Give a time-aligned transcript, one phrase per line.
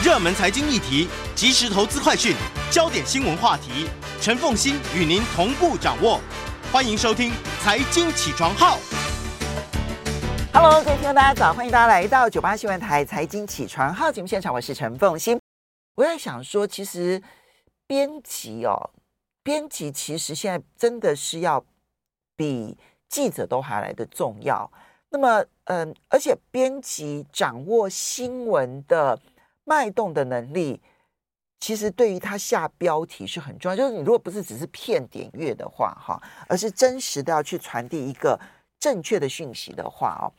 [0.00, 2.32] 热门财经议题、即时投资快讯、
[2.70, 6.20] 焦点新闻话题，陈凤欣与您同步掌握。
[6.70, 8.76] 欢迎收听《财经起床号》。
[10.52, 15.40] Hello，各位听众大家早，欢迎大家来到九八新闻台《财经起床号》节目现场，我是陈凤欣。
[15.96, 17.20] 我在想说，其实
[17.88, 18.90] 编辑哦，
[19.42, 21.64] 编辑其实现在真的是要
[22.36, 24.70] 比记者都还来得重要。
[25.10, 29.18] 那么，嗯，而且编辑掌握新闻的
[29.68, 30.80] 脉动的能力，
[31.60, 33.76] 其实对于他下标题是很重要。
[33.76, 36.18] 就是你如果不是只是骗点阅的话，哈，
[36.48, 38.40] 而是真实的要去传递一个
[38.80, 40.32] 正确的讯息的话，哦，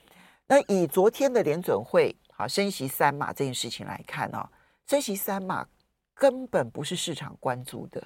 [0.47, 4.49] 那以昨天的联准会啊升息三码这件事情来看啊，
[4.88, 5.66] 升息三码
[6.16, 8.03] 根本不是市场关注的。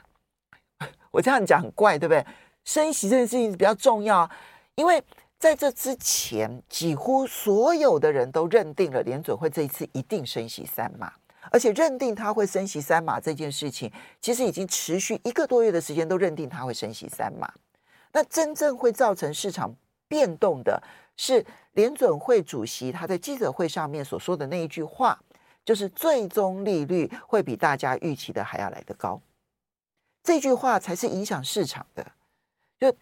[1.10, 2.26] 我这样讲很怪，对不对？
[2.66, 4.30] 升息这件事情比较重要，
[4.76, 5.02] 因为。
[5.44, 11.12] 在这之前，几乎所有的人都认定了联准会这一次一定升息三码，
[11.52, 17.54] 而且认定它会升息三码这件事情，其实已经持续一个多月的时间，都认定它会升息三码。
[18.14, 19.76] 那真正会造成市场
[20.08, 20.82] 变动的
[21.18, 25.20] 是联准会主席他在记者会上面所说的那一句话，
[25.66, 29.22] 就是最终利率会比大家预期的还要来得高。
[30.24, 32.14] 这句话才是影响市场的，
[32.80, 32.96] 就。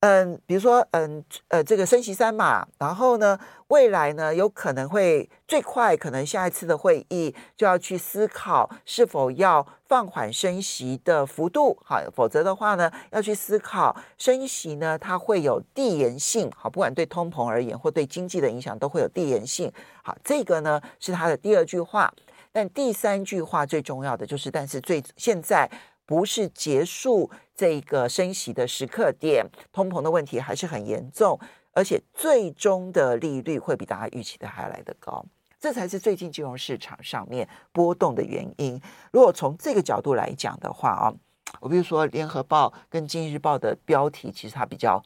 [0.00, 19.72] 嗯，比如说，嗯，呃，这个升息三嘛，然后呢，未来呢，有可能会最快，可能下一次的会议就要去思考是否要放缓升息的幅度，好，否则的话呢，要去思考升息呢，它会有递延性，好，不管对通膨而言或对经济的影响都会有递延性，
[20.04, 22.14] 好，这个呢是它的第二句话，
[22.52, 25.68] 但第三句话最重要的就是，但是最现在。
[26.08, 31.38] 不是结束这个升息的时刻点，通膨的问题还是很严重，
[31.72, 35.22] 而且最终的利率会比大家预期的还要来得高，
[35.60, 38.80] 这才是最近金融市场上面波动的原因。
[39.12, 41.12] 如果从这个角度来讲的话啊，
[41.60, 45.02] 我比如说联合报跟经济日报的标题，其实它比较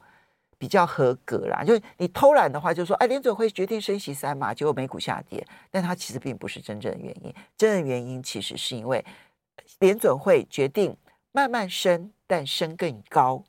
[0.57, 9.03] 比较合格啦，就是你偷懒的话，就说哎，联准会决定升息三嘛，结果美股下跌，但它其实并不是真正的原因，真正原因其实是因为。
[9.79, 10.95] 联准会决定
[11.31, 13.43] 慢慢升，但升更高，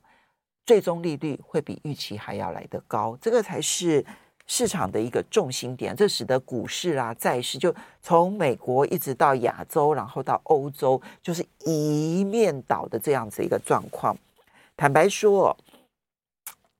[0.65, 4.05] 最终利率会比预期还要来得高，这个才是
[4.47, 5.95] 市场的一个重心点。
[5.95, 14.17] 这使得股市啊、债市就从美国一直到亚洲，然后到欧洲，就是一面倒的这样子一个状况。
[14.75, 15.55] 坦白说，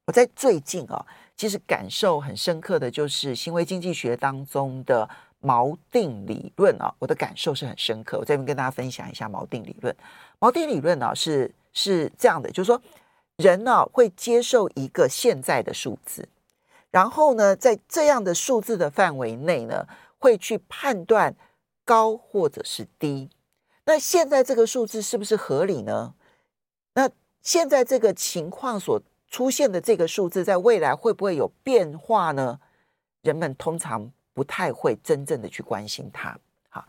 [0.07, 1.05] 我在最近啊，
[1.37, 5.09] 其实感受很深刻的就是行为经济学当中的。
[5.45, 8.17] 锚定理论啊，我的感受是很深刻。
[8.17, 9.95] 我这边跟大家分享一下锚定理论。
[10.39, 12.81] 锚定理论呢是是这样的，就是说
[13.37, 16.27] 人呢会接受一个现在的数字，
[16.89, 21.35] 然后呢在这样的数字的范围内呢会去判断
[21.85, 23.29] 高或者是低。
[23.85, 26.15] 那现在这个数字是不是合理呢？
[26.95, 27.07] 那
[27.43, 32.59] 现在这个情况所出现的这个数字，在未来会不会有变化呢？
[33.21, 34.11] 人们通常。
[34.35, 36.37] 不太会真正的去关心他，
[36.69, 36.85] 好，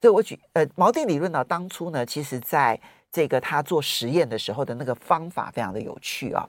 [0.00, 2.78] 所以我举呃锚定理论呢，当初呢，其实在
[3.12, 6.46] 这个他做实验的时候的那个方法非常的有趣啊，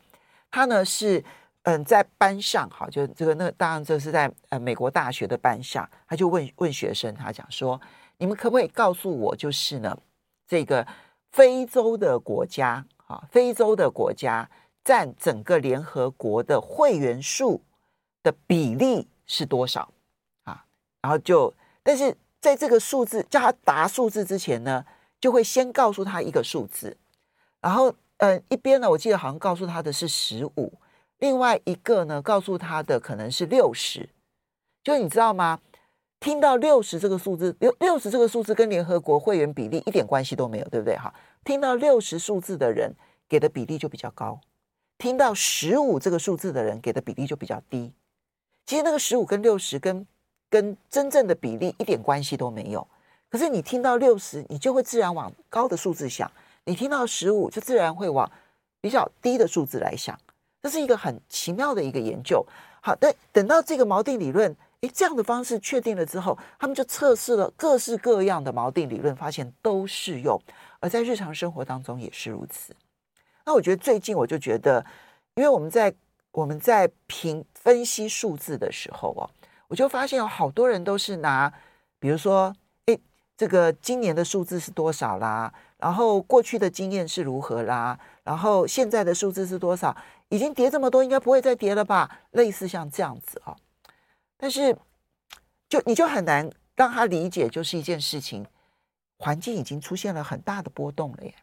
[0.50, 1.24] 他呢是
[1.62, 7.80] 嗯在班上，好，就这个那当然这是在呃美国大学的班上，他就问问学生，他讲说，
[8.18, 9.96] 你们可不可以告诉我，就是呢
[10.47, 10.85] 这个
[11.31, 14.50] 非洲的国家啊，非洲的国家
[14.84, 17.62] 占整个联合国的会员数
[18.24, 19.88] 的比例是多少？
[21.05, 24.83] 然后就，但是在这个数字叫他答数字之前呢，
[25.21, 26.97] 就会先告诉他一个数字，
[27.61, 30.73] 然后嗯，一边呢，我记得好像告诉他的是十五，
[31.19, 34.09] 另外一个呢，告诉他的可能是六十。
[34.83, 35.59] 就你知道吗？
[36.19, 40.97] 听到六十这个数字，六六十这个数字跟联合国会员比例一点关系都没有，对不对？
[40.97, 42.95] 哈，听到六十数字的人
[43.29, 44.41] 给的比例就比较高，
[44.97, 47.93] 听到十五这个数字的人给的比例就比较低。
[48.66, 50.07] 其实那个十五跟六十跟
[50.50, 52.88] 跟真正的比例一点关系都没有，
[53.29, 56.29] 可是你听到六十，你就会自然往高的数字想；
[56.64, 58.31] 你听到十五，就自然会往
[58.79, 60.17] 比较低的数字来想。
[60.61, 62.46] 这是一个很奇妙的一个研究。
[62.81, 70.40] 好，等等到这个锚定理论，诶，这样的方式确定了之后，他们就测试了各式各样的锚定理论，发现都适用，
[70.79, 72.73] 而在日常生活当中也是如此。
[73.46, 74.85] 那我觉得最近我就觉得，
[75.34, 75.93] 因为我们在
[76.31, 79.29] 我们在评分析数字的时候哦。
[79.67, 81.52] 我就发现有好多人都是拿，
[82.00, 83.00] 比如说，诶，
[83.35, 85.53] 这个今年的数字是多少啦？
[85.78, 88.00] 然后过去的经验是如何啦？
[88.23, 89.96] 然后现在的数字是多少？
[90.29, 92.22] 已经跌这么多，应该不会再跌了吧？
[92.32, 93.56] 类似像这样子啊，
[94.38, 94.76] 但是
[95.70, 98.46] 就你就很难让他理解，就是一件事情，
[99.18, 101.34] 环境已经出现了很大的波动了耶。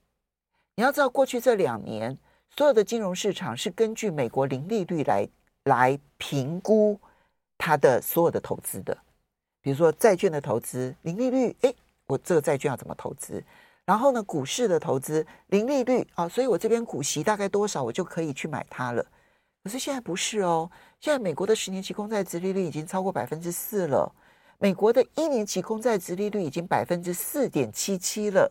[0.74, 2.18] 你要知道，过去这两年
[2.56, 5.28] 所有的金融市场是根据美国零利率来
[5.64, 6.98] 来评估
[7.64, 8.96] 它的所有的投资的，
[9.60, 11.72] 比如说债券的投资，零利率，哎，
[12.06, 13.40] 我这个债券要怎么投资？
[13.84, 19.06] 然后呢，股市的投资，零利率啊，所以我这边股息大概多少，我就可以去买它了。
[19.62, 20.68] 可是现在不是哦，
[20.98, 24.12] 现在美国的十年期公债殖利率已经超过百分之四了，
[24.58, 28.50] 美国的一年期公债殖利率已经百分之四点七七了，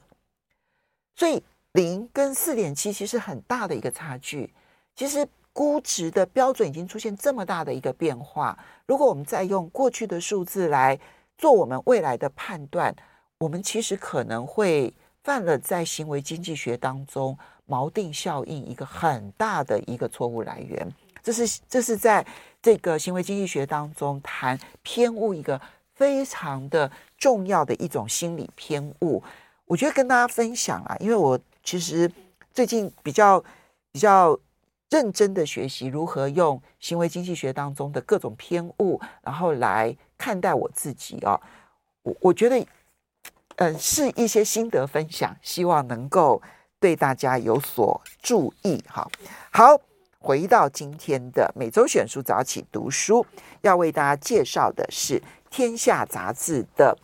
[1.15, 1.43] 所以。
[1.73, 4.53] 零跟四点七其实很大的一个差距，
[4.93, 8.57] 其实估值的标准已经出现这么大的一个变化。
[8.85, 10.99] 如果我们再用过去的数字来
[11.37, 12.95] 做我们未来的判断，
[13.39, 14.93] 我们其实可能会
[15.23, 17.37] 犯了在行为经济学当中
[17.67, 20.87] 锚定效应一个很大的一个错误来源。
[21.23, 22.25] 这是这是在
[22.61, 25.59] 这个行为经济学当中谈偏误一个
[25.93, 29.21] 非常的重要的一种心理偏误。
[29.65, 31.39] 我觉得跟大家分享啊，因为我。
[31.63, 32.11] 其实
[32.51, 33.39] 最近比较
[33.91, 34.35] 比较
[34.91, 41.39] 认真的学习如何用行为经济学当中的各种偏误，然后来看待我自己哦。
[42.03, 42.67] 我我觉得，
[43.55, 46.41] 呃，是一些心得分享，希望能够
[46.77, 48.83] 对大家有所注意。
[48.85, 49.09] 哈，
[49.49, 49.79] 好，
[50.19, 53.25] 回到今天的每周选书早起读书，
[53.61, 55.17] 要为大家介绍的是
[55.49, 56.97] 《天下》杂志的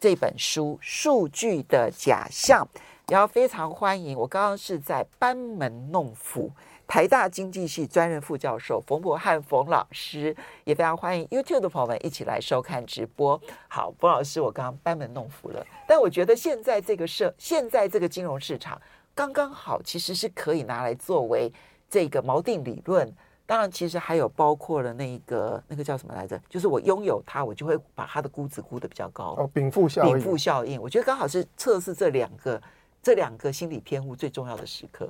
[0.00, 2.66] 这本书《数据的假象》。
[3.08, 6.50] 然后非常欢迎，我刚刚是在班门弄斧，
[6.86, 10.34] 台大经济系专任副教授冯博翰冯老师，
[10.64, 13.40] 也非常欢迎 YouTube 的朋友们一起来收看直播。
[13.68, 18.80] 好，冯老师，我刚刚班门弄斧了，但我觉得现在这个社，现在这个金融市场
[19.14, 21.52] 刚刚好，其实是可以拿来作为
[21.90, 23.12] 这个锚定理论。
[23.46, 26.40] 当然，其实还有包括了那个那个叫什么来着？
[26.48, 29.34] 就是我拥有它，我就会把它的估值估得比较高。
[29.38, 30.12] 哦，禀赋效应。
[30.14, 32.60] 禀赋效应，我觉得刚好是测试这两个。
[33.02, 35.08] 这两个心理偏误最重要的时刻，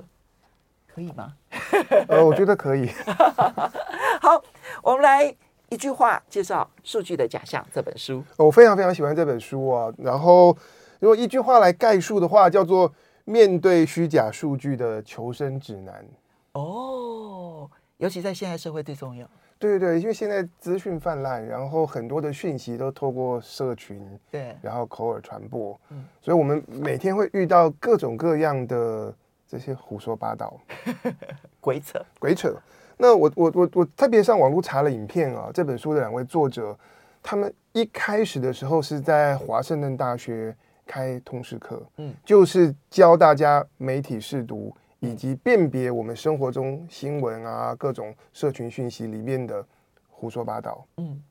[0.97, 1.31] 可以吗？
[2.09, 2.89] 呃，我觉得可以。
[4.19, 4.43] 好，
[4.81, 5.31] 我们来
[5.69, 8.23] 一句话介绍《数据的假象》这本书。
[8.35, 9.93] 我非常非常喜欢这本书啊。
[9.99, 10.57] 然后，
[10.99, 12.91] 如果一句话来概述的话，叫做
[13.25, 16.03] “面对虚假数据的求生指南”。
[16.53, 19.29] 哦，尤其在现代社会最重要。
[19.59, 24.01] 对对对，因为现在资讯泛滥，然后很多的讯息都透过社群，
[24.31, 29.13] 对，然后口耳传播，嗯，所以我们每天会遇到各种各样的
[29.47, 30.59] 这些胡说八道、
[31.61, 32.55] 鬼扯、鬼扯。
[32.97, 36.77] 那我我我我特别上网络查了影片啊，这本书的两位作者，
[37.23, 40.55] 他们一开始的时候是在华盛顿大学
[40.85, 44.75] 开通识课，嗯，就是教大家媒体试读。
[44.99, 49.63] 以及辨别我们生活中新闻啊，各种社群讯息里面的
[50.09, 50.83] 胡说八道。
[50.97, 51.21] 嗯，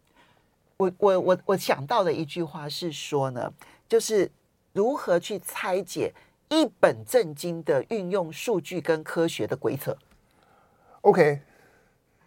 [0.76, 3.52] 我我我我想到的一句话是说呢，
[3.88, 4.30] 就是
[4.72, 6.14] 如何去拆解
[6.48, 9.96] 一本正经的运用数据跟科学的鬼扯。
[11.02, 11.40] OK，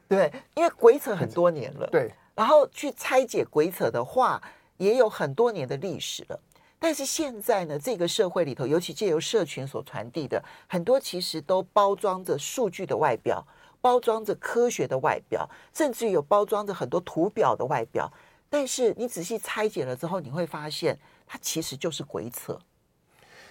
[0.08, 4.42] 对，因为鬼扯很多年了，对，然后去拆解鬼扯的话，
[4.78, 6.40] 也有很多年的历史了。
[6.82, 13.46] 但是现在呢，这个社会里头，尤其借由社群所传递的很多，其实都包装着数据的外表，
[13.82, 18.10] 包装着科学的外表，甚至于有包装着很多图表的外表。
[18.50, 22.58] 但是你仔细拆解了之后，你会发现它其实就是鬼扯。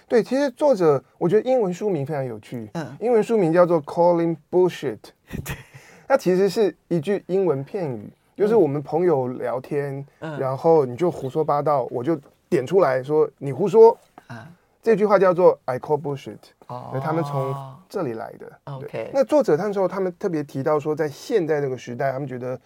[0.09, 4.99] 对，其实作者我觉得英文书名非常有趣，嗯，英文书名叫做 Calling Bullshit，
[5.45, 5.55] 对，
[6.07, 12.19] 它其实是一句英文片语，就是我们朋友聊天，嗯，然后你就胡说八道，我就。
[12.49, 14.49] 点出来说你胡说啊！
[14.81, 17.55] 这句话叫做 I call bullshit，哦，他们从
[17.87, 18.51] 这里来的。
[18.63, 22.59] OK，那作者他们说，他们特别提到说，在现在这个时代，他们觉得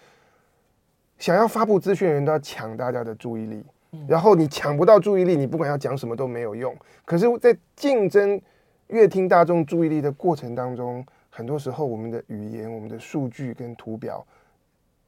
[1.17, 3.72] 想要发布资讯的人都要抢大家的注意力，嗯，
[4.07, 6.75] 然后你抢不到注意力，你不管要讲什么都没有用。
[7.05, 8.41] 可是，在竞争
[8.87, 14.25] 阅听大众注意力的过程当中，很多时候我们的语言、我们的数据跟图表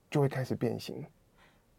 [0.10, 1.04] 就会开始变形。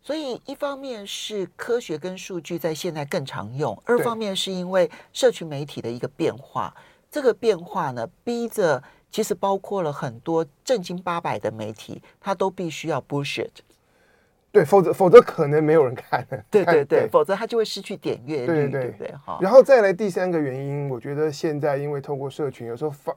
[0.02, 6.72] 所以，一方面是科学跟数据在现在更常用，二方面是因为社群媒体的一个变化。
[7.10, 13.50] 这个变化呢，逼着其实包括了很多正经八百的媒体，它都必须要 bullshit。
[14.56, 16.26] 对，否则否则可能没有人看。
[16.50, 19.14] 对对对，否则它就会失去点阅率，对对对。
[19.22, 23.14] 好，然后再来第三个原因，我觉得现在因为透过社群，有时候发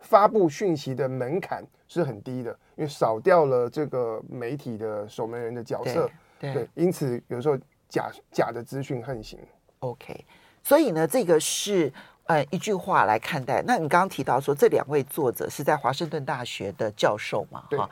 [0.00, 6.10] 发布讯息的门槛是很低的，因为少掉了这个媒体的守门人的角色。
[6.40, 7.56] 对，对，因此有时候
[7.88, 9.38] 假假的资讯横行。
[9.78, 10.24] OK，
[10.64, 11.92] 所以呢，这个是
[12.24, 13.62] 呃一句话来看待。
[13.64, 17.62] 那你刚刚提到说，这两位作者是在华盛顿大学的教授嘛？
[17.78, 17.88] 哈，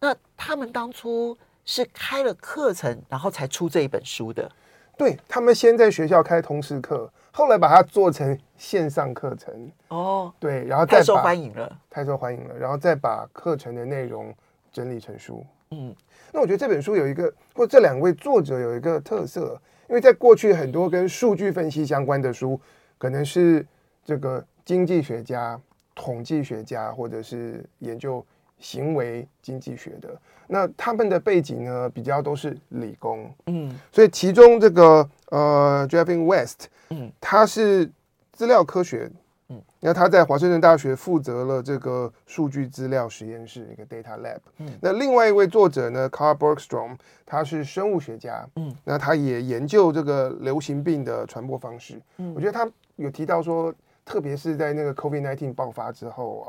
[0.00, 4.50] 那他们当初是开了课程，然后才出这一本书的。
[4.96, 14.32] 对，他们先在学校开通识课，后来把它做成线上课程哦，对，然后再太受欢迎了，太受欢迎了，然后再把课程的内容
[14.70, 15.44] 整理成书。
[15.70, 15.94] 嗯，
[16.30, 22.60] 那我觉得这本书有一个，或这两位作者有一个特色，因为在过去很多跟数据分析相关的书，
[22.98, 23.66] 可能是
[24.04, 25.58] 这个经济学家、
[25.94, 28.24] 统计学家，或者是研究
[28.62, 30.08] 行为经济学的，
[30.46, 37.90] 那他们的背景呢，比较都是理工，嗯，所以其中这个呃，Jeffrey West，嗯，他是
[38.32, 39.10] 资料科学。
[39.48, 44.38] 嗯，那他在华盛顿大学负责了这个数据资料实验室，一个 data lab。
[44.58, 48.48] 嗯，那另外一位作者呢，Carl Bergstrom，他是生物学家。
[48.56, 52.00] 嗯，那他也研究这个流行病的传播方式。
[52.16, 52.66] 嗯，我觉得他
[52.96, 53.74] 有提到说，
[54.06, 56.46] 特别是在那个 COVID-19 爆发之后啊，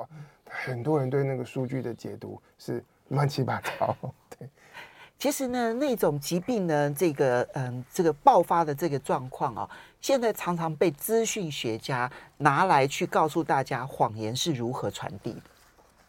[0.53, 3.95] 很多人对那个数据的解读是乱七八糟。
[4.37, 4.47] 对。
[5.17, 9.69] 其实呢，那种疾病呢，这个嗯，这个爆发的这个状况啊，
[10.01, 15.41] 现在常常被资讯学家拿来去告诉大家谎言是如何传递的，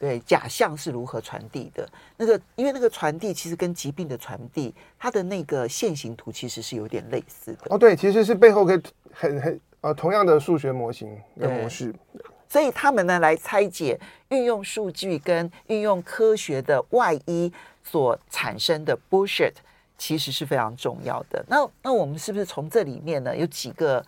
[0.01, 1.89] 对，假象是如何传递的。
[2.17, 7.67] 那个，因为那个传递其实跟疾病的传递，它的那个线形图其实是有点类似的。
[7.71, 8.83] 哦，对，其实是背后可以
[9.13, 11.95] 很很呃同样的数学模型跟模式。
[12.49, 13.99] 所以他们呢来拆解
[14.29, 17.53] 运用数据跟运用科学的外衣。
[17.87, 19.53] 所产生的 bullshit
[19.99, 21.45] 其实是非常重要的。
[21.47, 24.01] 那那我们是不是从这里面呢有几个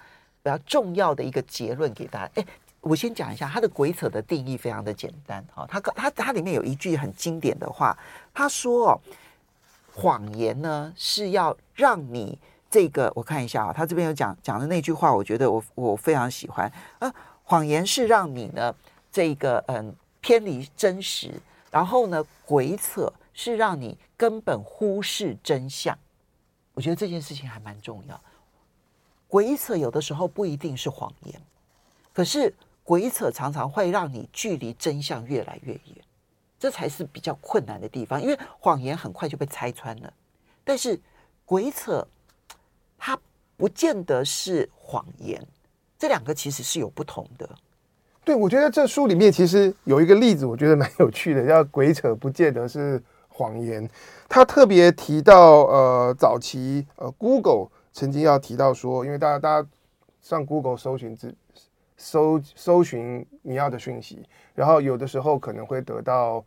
[0.42, 2.30] 比较重要的一个结论给大家？
[2.36, 2.46] 哎，
[2.80, 5.66] 我先讲一下它的鬼扯的定义非常的简单哈。
[5.68, 7.94] 它它它里面有一句很经典的话，
[8.32, 9.00] 他说哦，
[9.94, 12.38] 谎言呢是要让你
[12.70, 17.14] 这个我看一下啊，他这边有讲讲的那句话，我觉得我我非常喜欢啊。
[17.46, 18.74] 谎言是让你呢
[19.10, 23.10] 这个嗯偏离真实，然后呢鬼扯。
[23.38, 25.94] 是让你根本忽视真相，
[26.72, 28.18] 我觉得这件事情还蛮重要。
[29.28, 31.38] 鬼扯有的时候不一定是谎言，
[32.14, 36.04] 可是鬼扯常常会让你距离真相越来越远，
[36.58, 38.22] 这才是比较困难的地方。
[38.22, 40.10] 因为谎言很快就被拆穿了，
[40.64, 40.98] 但是
[41.44, 42.08] 鬼扯
[42.96, 43.20] 它
[43.58, 45.46] 不见得是谎言，
[45.98, 47.48] 这两个其实是有不同的。
[48.24, 53.88] 对，我觉得这书里面其实有一个例子，我觉得蛮有趣的，叫“鬼扯不见得是”谎言，
[54.28, 59.68] 他特别提到，呃，早期呃，Google 曾经要提到说，因为大家大家
[60.20, 61.32] 上 Google 搜寻字，
[61.96, 64.24] 搜搜寻你要的讯息，
[64.54, 66.44] 然后有的时候可能会得到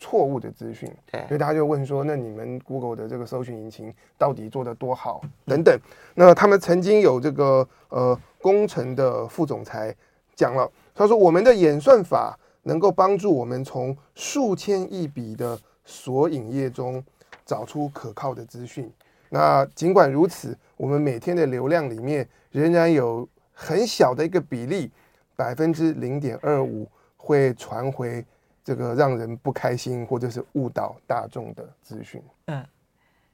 [0.00, 5.20] 错误的资讯，对，所以大家就问说，那你们 Google 的这个搜寻引擎到底做的多好？
[5.46, 5.78] 等等。
[6.14, 9.94] 那他们曾经有这个呃工程的副总裁
[10.34, 17.02] 讲了，他说我们的演算法能够帮助我们从数千亿笔的索引页中
[17.46, 18.92] 找出可靠的资讯。
[19.30, 24.90] 那尽管如此，我们每天的流量里面仍然有很小的一个比例，
[25.34, 28.24] 百分之零点二五会传回
[28.62, 32.22] 这个让人不开心或者是误导大众的资讯。
[32.46, 32.64] 嗯，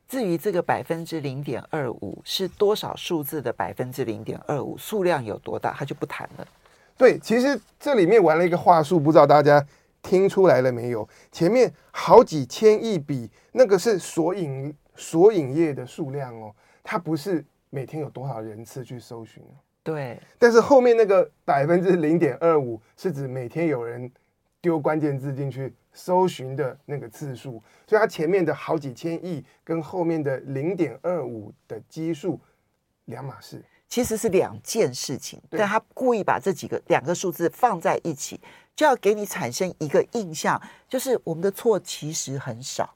[0.08, 6.48] 至于这个百分之零点二五是多少数字的百分之零点二五，数量有多大，他就不谈了。
[6.96, 9.64] 对，其实这里面玩了一个话术，不知道大家。
[10.00, 11.06] 听出来了没有？
[11.32, 19.42] 前面好几千亿笔，那个是索引索引页的数量哦，它不是每天有多少人次去搜寻。
[19.82, 24.10] 对，但是后面那个百分之零点二五是指每天有人
[24.60, 32.40] 丢关键字进去搜寻的那个次数，所以它前面的好几千亿跟后面的零点二五的基数
[33.06, 33.62] 两码事。
[33.88, 38.38] 其实是两件事情，但他故意把这几个两个数字放在一起，
[38.76, 42.94] 就要给你产生一个印象，就是我们的错其实很少，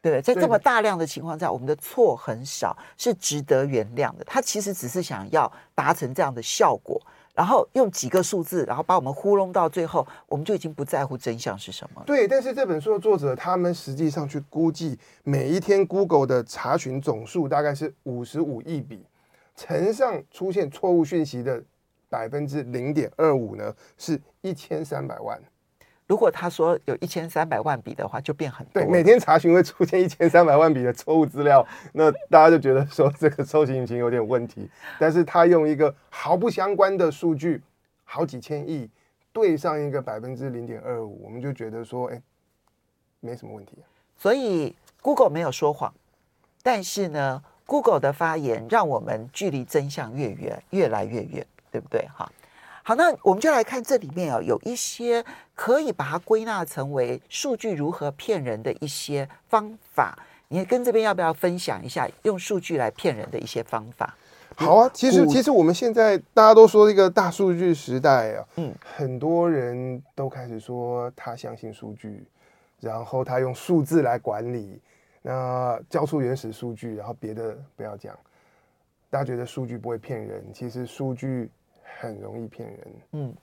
[0.00, 4.24] 对，在这么大量的情况下，我们的错很少，是值得原谅的。
[4.24, 6.98] 他其实只是想要达成这样的效果，
[7.34, 12.02] 然后用几个数字，然后把我们糊弄到最后，我们就已经不在乎真相是什么。
[12.06, 19.04] 对，但是这本书的作者他们实际上去估计，每一天 Google 的查询总数大概是五十五亿笔。
[19.54, 21.62] 乘上出现错误讯息的
[22.08, 25.38] 百分之零点二五呢，是一千三百万。
[26.12, 28.82] 如果他说有一千三百万笔的话，就变很多。
[28.82, 34.68] 对，每天查询会出现一千三百万笔的错误资料，那大家就觉得说这个搜寻引擎有点问题。
[34.98, 37.62] 但是他用一个毫不相关的数据，
[38.04, 38.90] 好几千亿
[39.32, 42.20] 对上一个百分之零点二五，我们就觉得说，哎，
[43.20, 43.78] 没什么问题。
[44.18, 45.90] 所以 Google 没有说谎，
[46.62, 52.06] 但是呢？Google 的发言让我们距离真相越远，越来越远，对不对？
[52.14, 52.30] 哈，
[52.84, 55.24] 好，那我们就来看这里面啊，有一些
[55.54, 60.18] 可以把它归纳成为数据如何骗人的一些方法。
[60.48, 64.14] 你跟这边要不要分享一下用数据来骗人的一些方法？
[64.54, 72.22] 好啊，其实其实我们现在大家都说一个大数据时代啊，嗯，很多人都开始说他相信数据，
[72.80, 74.78] 然后他用数字来管理，
[75.22, 78.14] 那交出原始数据，然后别的不要讲。
[79.08, 81.48] 大家觉得数据不会骗人，其实数据
[82.00, 82.78] 很容易骗人。
[83.12, 83.34] 嗯，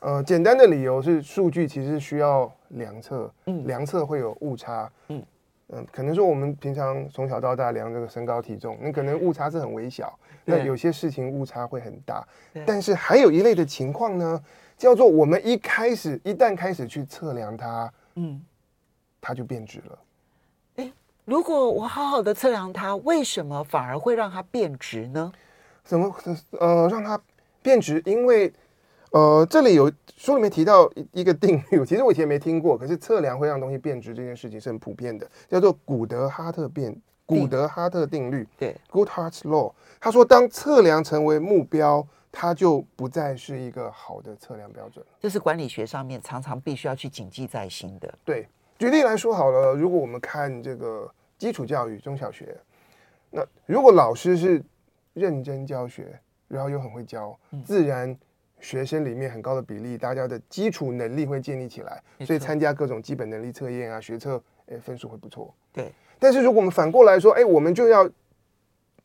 [0.00, 5.22] 呃，简单的理由是数据其实需要量测，嗯，量测会有误差，嗯。
[5.68, 10.16] 嗯，可能说我们平常从小到大量这个身高体重，那可能误差是很微小。
[10.44, 12.22] 那有些事情误差会很大。
[12.66, 14.44] 但是还有一类的情况呢，
[14.76, 18.44] 叫做我们一开始一旦开始去测量它，嗯，
[19.22, 19.98] 它就变质了。
[20.76, 20.92] 诶，
[21.24, 25.32] 如果我好好的测量它，为什么反而会让它变质呢？
[25.82, 26.14] 怎么
[26.60, 27.18] 呃让它
[27.64, 28.02] 变质？
[28.04, 28.52] 因为
[29.10, 36.94] 呃，这里有书里面提到一一个定律， 其实我以前没听过，可是测量会让东西变质这件事情是很普遍的，叫做古德哈特变
[37.24, 38.46] 古德哈特定律。
[38.58, 39.72] 对，Goodhart's Law。
[39.98, 45.02] 他说，当测量成为目标，它就不再是一个好的测量标准。
[45.20, 48.12] 这是管理学上面常常必须要去谨记在心的。
[48.24, 48.46] 对，
[48.78, 52.56] 举例来说好了，如果我们看这个基础教育中小学，
[53.30, 54.62] 那如果老师是
[55.14, 56.18] 认真教学，
[56.54, 58.16] 然后又很会教，自然。
[58.60, 65.54] 学生里面很高的比例，大家的基础能力会建立起来，所以参加各种基本能力测验啊、学测，哎，分数会不错。
[65.70, 65.92] 对。
[66.18, 68.08] 但是如果我们反过来说，哎，我们就要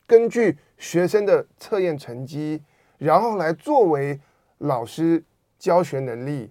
[0.06, 2.62] 根据学生的测验成绩，
[2.96, 4.18] 然后来作为
[4.58, 5.22] 老师
[5.58, 6.50] 教学能力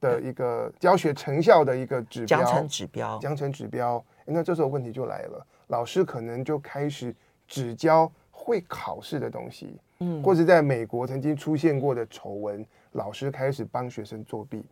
[0.00, 4.02] 的一个教学成效的一个指标，奖惩指标，奖惩指标。
[4.24, 7.14] 那这时候问题就来了，老师可能就开始
[7.46, 9.78] 只教会考试的东西。
[10.04, 14.62] 嗯，或者在美国曾经出现过的丑闻，老师开始帮学生作弊，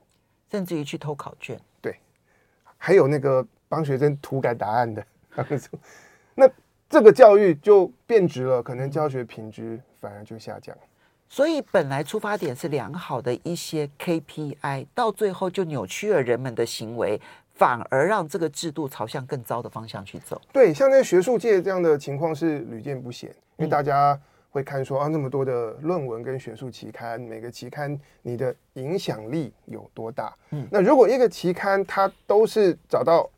[0.51, 1.59] 甚至于去偷考卷。
[1.81, 1.97] 对，
[2.77, 5.07] 还有那个帮学生涂改答案的，
[6.35, 6.47] 那
[6.87, 10.77] 这个教育就变质了，可能教学品质反而就下降。
[11.31, 17.19] 所以本来出发点是良好的一些 KPI，到最后就扭曲了人们的行为，
[17.55, 20.39] 反而让这个制度朝向更糟的方向去走。
[20.53, 24.21] 对，像在学术界这样的情况是屡见不鲜，因为大家。
[24.53, 30.37] 会看说啊，那么多的论文跟学术期刊，每个期刊你的影响力有多大？
[30.51, 33.29] 嗯，那如果一个期刊它都是找到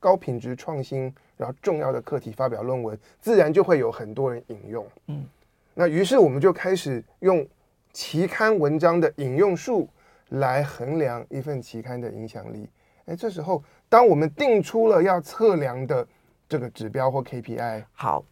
[0.00, 1.02] 高品质创新，
[1.36, 4.84] 然后重要的课题发表论文，自然就会有很多人引用。
[5.06, 5.24] 嗯，
[5.74, 7.46] 那于是我们就开始用
[7.92, 9.88] 期刊文章的引用数
[10.30, 12.68] 来衡量一份期刊的影响力。
[13.04, 16.04] 哎，这时候当我们定出了要测量的
[16.48, 18.24] 这个指标或 KPI，好。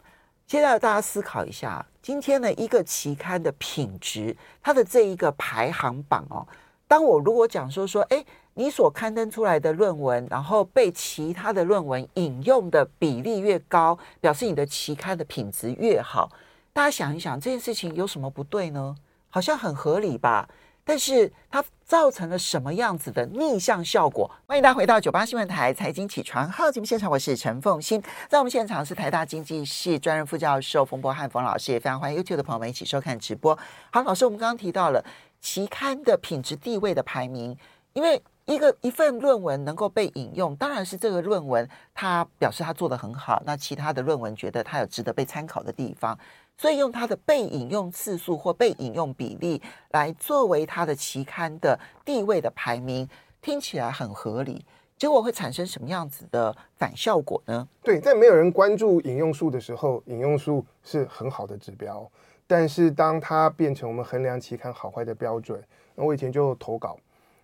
[0.51, 6.45] 现在大家思考一下，今天的一个期刊的品质，它的这一个排行榜哦。
[6.89, 16.29] 当我如果讲说说，哎，你所刊登出来的论文，然后被其他的论文引用的比例越高，表示你的期刊的品质越好。
[16.73, 18.97] 大家想一想，这件事情有什么不对呢？
[19.29, 20.49] 好像很合理吧？
[20.91, 24.29] 但是它造成了什么样子的逆向效果？
[24.45, 33.57] 欢迎大家回到九八新闻台财经起床号节目现场，我是陈凤欣，在我们现场是台大经济系专任副教授冯博翰冯老师，也非常欢迎 YouTube 的朋友们一起收看直播。
[33.93, 35.01] 好，老师，我们刚刚提到了
[35.41, 37.57] 期刊的品质地位的排名，
[37.93, 46.19] 因为一个一份论文能够被引用，当然是这个论文它表示它做得很好，那其他的论文觉得它有值得被参考的地方。
[46.61, 53.09] 所以用它的被引用次数或被引用比例来作为它的期刊的地位的排名，
[53.41, 54.63] 听起来很合理。
[54.99, 57.67] 结果会产生什么样子的反效果呢？
[57.83, 62.07] 对，在没有人关注引用数的时候，引用数是很好的指标。
[62.47, 65.59] 但是当它变成我们衡量期刊好坏的标准，
[65.95, 66.99] 那我以前就投稿，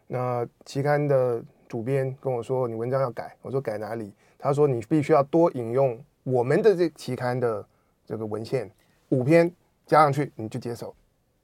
[0.08, 7.66] 那期刊的主编跟我说：“你文章要改。”我说：“改哪里？”他说：“你必须要多引用我们的这期刊的
[8.04, 8.70] 这个文献。”
[9.10, 9.50] 五篇
[9.86, 10.94] 加上去，你就接受。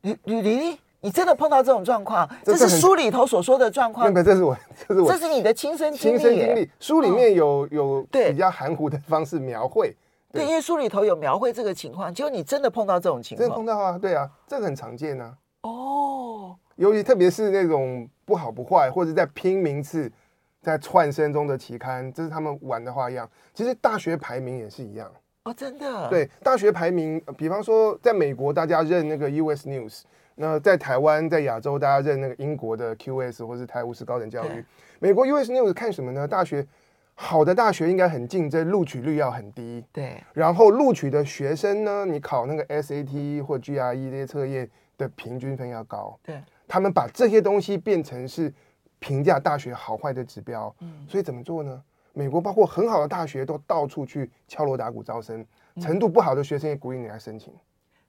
[0.03, 2.29] 吕吕丽，你真的碰到这种状况？
[2.44, 4.12] 这是书里头所说的状况。
[4.14, 4.57] 这是我，
[4.88, 6.68] 这是我，这是你的亲身亲身经历。
[6.81, 9.96] 书里面有、哦、有对比较含糊的方式描绘。
[10.33, 13.40] 对，对，因为书里头有描绘这个情况，结果你真的碰到这种情况？
[13.40, 15.37] 真的碰到啊，对啊，这个很常见啊。
[15.62, 20.11] 哦，尤其特别是那种不好不坏，或者在拼名次、
[20.61, 23.29] 在窜升中的期刊，这是他们玩的花样。
[23.55, 25.09] 其实大学排名也是一样。
[25.45, 26.09] 哦，真的？
[26.09, 30.03] 对，大学排名，比方说，在美国大家认那个 US News，
[30.37, 34.65] 那在台湾、在亚洲大家认那个英国的 QS 或是泰晤士高等教育。
[35.01, 36.29] 美国 US News 看什么呢？
[36.29, 36.65] 大学
[37.17, 39.85] 好的大学应该很竞争，录取率要很低。
[39.93, 40.23] 对。
[40.33, 46.17] 然后录取的学生呢，你考那个 SAT 或 GRE 这些测验的平均分要高。
[46.23, 46.41] 对。
[46.69, 48.53] 他们把这些东西变成是
[49.01, 50.73] 评价大学好坏的指标。
[50.79, 51.05] 嗯。
[51.09, 51.83] 所以怎么做呢？
[52.12, 55.44] 美国包括很好的大学都到处去敲锣打鼓招生，
[55.81, 57.53] 程度不好的学生也鼓励你来申请。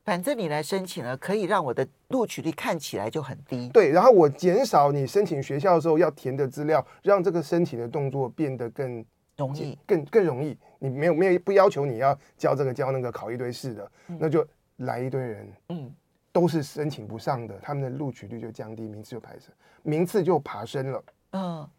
[0.04, 3.70] 反正你来申请了，可以让我的录取率看起来就很低。
[3.70, 9.06] 对，然后我减少你申请学校的时候要填的资料，让这个申请的动作变得更
[9.38, 10.58] 容易，更更容易。
[10.80, 15.90] 你没有没有不要求你要交这个交那个考一堆试的，嗯、那就来一堆人，嗯，
[16.34, 21.04] 都是申请不上的，他们的录取率就降低，名次就排升，名次就爬升了。
[21.32, 21.70] 嗯，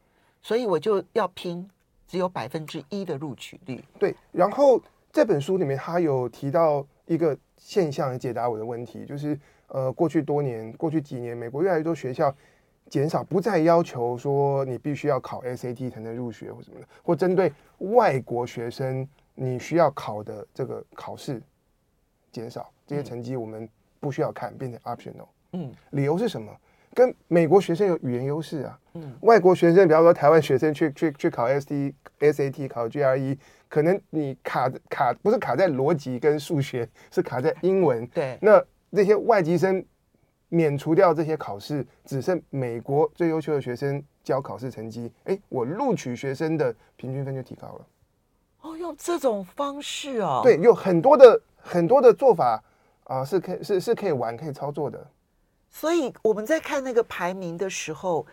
[0.40, 1.68] 所以我就要拼
[2.06, 3.82] 只有百分之一的录取率。
[3.98, 4.80] 对，然后
[5.12, 9.38] 这本书里面他有提到一个现象来解答我的问题，就是
[9.68, 12.34] 呃，过去多年，过去几年，美国越来越多学校
[12.88, 21.42] 减少，不再要求说你必须要考 SAT 才能入学或什么的，或针对外国学生你需要考的这个考试
[22.30, 23.68] 减少，这些成绩我们
[24.00, 25.26] 不需要看，变成 optional。
[25.52, 26.52] 嗯，理由是什么？
[26.94, 28.78] 跟美国学生有语言优势啊。
[28.94, 33.36] 嗯，外国学生，比方说台湾学生去去去考 ST SAT 考 GRE。
[33.68, 38.06] 可能你卡卡不是卡在逻辑跟数学，是卡在英文。
[38.06, 39.84] 对，那这些外籍生
[40.48, 47.86] 免除掉这些考试，只剩美国最优秀的学生交考试成绩，哎，我录取学生的平均分就提高了。
[48.60, 50.40] 哦，用这种方式哦。
[50.44, 52.62] 对，有很多的很多的做法
[53.04, 55.04] 啊、呃，是可以是是可以玩可以操作的。
[55.74, 58.26] 所以我们在看那个排名的时候。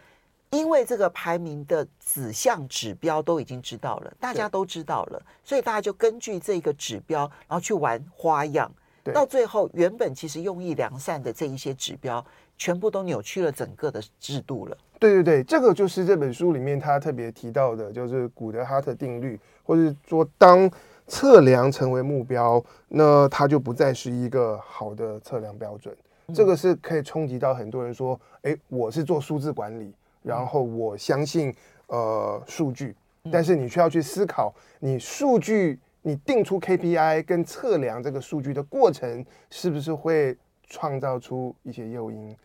[0.54, 8.70] 因为这个排名的子项指标都已经知道了，大家都知道了，所以大家就根据这个指标，然后去玩花样。
[9.14, 12.22] 到最后，原本其实用意良善的这一些指标，
[12.58, 14.78] 全部都扭曲了整个的制度了。
[15.00, 20.70] 对对对，这个就是这本书里面他特别提到的，就是古德哈特定律，或者说当
[21.08, 25.96] 测量成为目标，那它就不再是一个好的测量标准。
[26.34, 29.94] 这个是可以冲击到很多人说，哎，我是做数字管理。
[30.24, 31.52] 然后我相信，
[31.88, 32.96] 呃，数据，
[33.32, 42.38] 但是你需要去思考，你数据你定出 KPI 跟测量这个数据的过程，是不是会创造出一些诱因，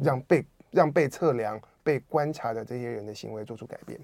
[0.00, 3.98] 让被让被测量、被观察的这些人的行为做出改变？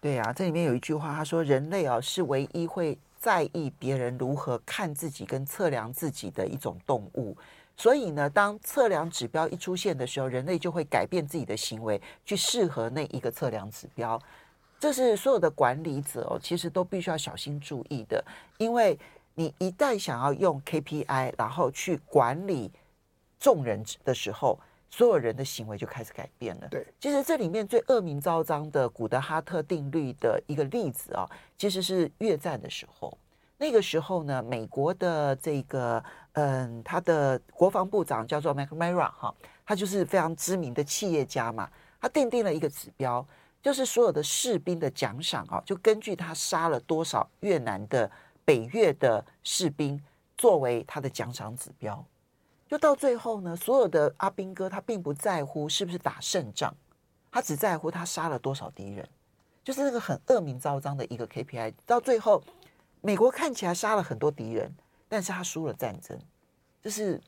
[0.00, 7.36] 对呀，这里面有一句话，他说：“人类啊，是唯一会在意别人如何看自己跟测量自己的一种动物。”
[7.82, 14.16] 所以呢，当测量指标一出现的时候，人类就会改变自己的行为，去适合那一个测量指标。
[14.78, 18.24] 这是所有的管理者哦，其实都必须要小心注意的。
[18.56, 18.96] 因为
[19.34, 22.70] 你一旦想要用 KPI，然后去管理
[23.40, 24.56] 众人的时候，
[24.88, 26.68] 所有人的行为就开始改变了。
[26.68, 33.18] 对，其实这里面最恶名昭彰的古德哈特定律的一个例子啊，其实是越战的时候。
[33.58, 39.34] 那个时候呢，美国的这个嗯，他的国防部长叫做 McMara 哈，
[39.66, 41.70] 他就是非常知名的企业家嘛。
[42.00, 43.26] 他订定了一个指标，
[43.60, 48.10] 就是所有的士兵的奖赏啊，就根据他杀了多少越南的
[48.44, 50.02] 北越的士兵
[50.38, 52.04] 作为他的奖赏指标。
[52.66, 56.74] 就到最后呢，所有的阿兵哥他并不在乎是不是打胜仗，
[57.30, 59.06] 他只在乎他杀了多少敌人，
[59.62, 61.74] 就是那个很恶名昭彰的一个 KPI。
[61.84, 62.42] 到最后。
[63.04, 64.72] 美国看起来杀了很多敌人，
[65.12, 66.18] 但是他输了战争，
[66.82, 67.20] 这是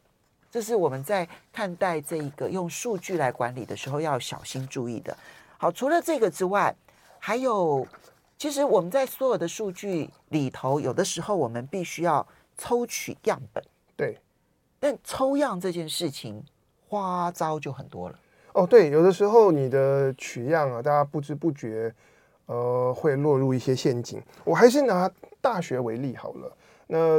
[0.51, 5.15] 这是我们在看待这一个用数据来管理的时候要小心注意的。
[5.59, 6.75] 好，除了这个之外，
[7.19, 7.87] 还有，
[8.39, 13.63] 其实我们在所有的数据里头，有的时候我们必须要抽取样本，
[13.95, 14.19] 对，
[14.81, 16.43] 但抽样这件事情
[16.89, 18.19] 花招就很多了。
[18.55, 21.95] 哦，对，有的时候你的取样啊，大家不知不觉。
[22.47, 24.23] 呃，会落入一些陷阱。
[24.45, 26.57] 我还是拿大学为例好了。
[26.87, 27.19] 那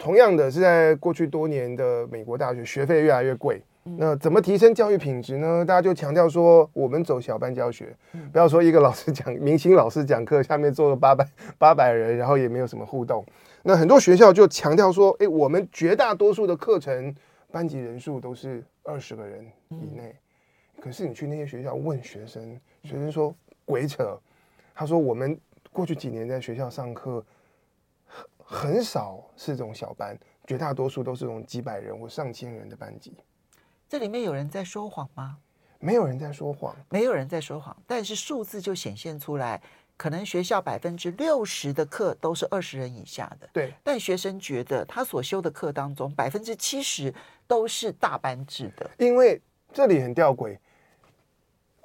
[0.00, 3.62] 同样的是，在过去多年的美国大学，学费越来越贵。
[3.82, 5.62] 那怎么提升教育品质呢？
[5.62, 7.94] 大家就强调说，我们走小班教学，
[8.32, 11.26] 不要说一个老师讲，明星老师讲课，下面坐了八百
[11.58, 13.22] 八百人，然后也没有什么互动。
[13.62, 17.14] 那很多学校就强调说，诶，我们绝大多数的课程
[17.52, 20.16] 班级人数都是二十个人以内。
[20.80, 23.34] 可是你去那些学校问学生，学生说
[23.66, 24.18] 鬼扯。
[24.74, 25.38] 他说：“我们
[25.72, 27.22] 过去几年在学校上课，
[28.50, 33.12] 很很少是这种小班，绝大多数都是这种几百人或上千人的班级。
[33.88, 35.36] 这里面有人在说谎吗？
[35.78, 37.76] 没有人在说谎，没有人在说谎。
[37.86, 39.60] 但是数字就显现出来，
[39.96, 43.48] 可能学校百分之六十的课都是二十人以下的。
[43.52, 47.12] 对，但学生觉得他所修的课当中，百分之七十
[47.46, 48.90] 都是大班制的。
[48.98, 49.40] 因为
[49.72, 50.56] 这里很吊诡，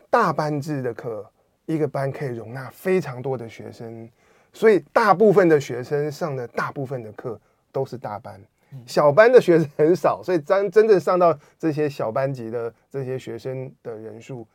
[0.10, 1.30] 大班制的课。”
[1.68, 4.08] 一个班可以容纳非常多的学生，
[4.56, 7.40] 所以大部分的学生上的大部分的课
[7.74, 8.42] 都是大班，
[8.88, 14.48] 小班的学生很少，所以真真正上到这些小班级的这些学生的人数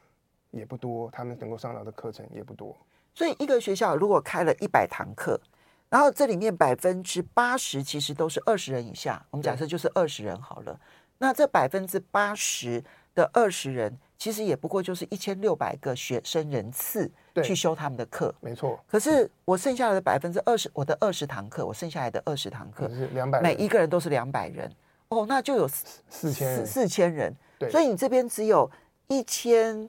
[0.50, 2.74] 也不多，他们能够上到的课程也不多。
[3.14, 5.38] 所以一个学校如果开了一百堂课，
[5.90, 10.80] 然后这里面百分之八十其实都是二十人以下，我们假设就是二十人好了。
[11.18, 12.82] 那这百分之八十
[13.14, 17.11] 的二十人，其实也不过就是一千六百个学生人次
[17.42, 18.78] 去修他们的课，没错。
[18.87, 24.70] 可是我剩下来的百分之二十，我的二十堂课，我剩下来的二十堂课，两百，每一个人都是两百人，
[25.09, 27.35] 哦，那就有四千四千人。
[27.59, 28.70] 对，所以你这边只有
[29.09, 29.88] 一千，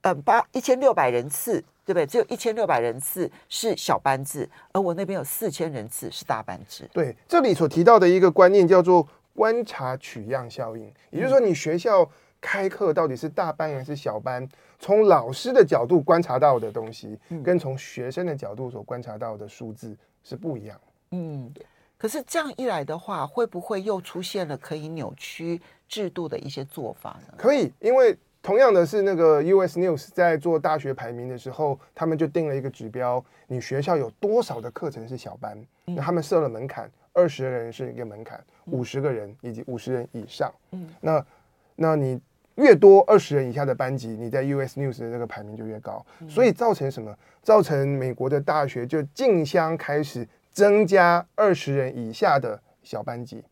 [0.00, 1.64] 嗯，八一千六百人次。
[1.88, 2.04] 对不对？
[2.04, 6.86] 只有一千六百人次是小班制，而我那边有四千人次是大班制。
[6.92, 12.06] 对，这里所提到的一个观念叫做观察取样效应，也就是说，你学校
[12.40, 14.48] 开课到底是大班还是小班，
[14.78, 20.80] 从老师的角度观察到的东西，跟从学生的角度所观察到的数字是不一样。
[21.10, 21.52] 嗯，
[21.96, 27.34] 可是这样一来的话，会不会又出现了可以扭曲制度的一些做法呢？
[27.36, 28.16] 可以，因为。
[28.40, 35.60] 同样的是，那个 US News 在做大学排名的时候，他们就定了一个指标：你学校有多少的课程是小班？
[35.84, 40.54] 那他们设了门槛，二十个人是一个门槛，五十个人以及五十人以上。
[40.70, 41.26] 嗯，那
[41.74, 42.18] 那你
[42.58, 46.04] 越多二十人以下的班级，你在 US News 的这个排名就越高。
[46.28, 47.16] 所以造成什么？
[47.42, 53.42] 造成美国的大学就竞相开始增加二十人以下的小班级。